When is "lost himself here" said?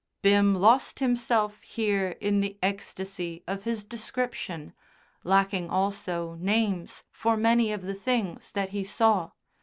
0.55-2.15